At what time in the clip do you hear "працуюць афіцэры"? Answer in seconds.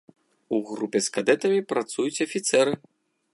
1.75-2.73